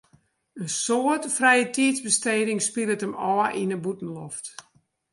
[0.61, 4.45] In soad frijetiidsbesteging spilet him ôf yn de bûtenloft.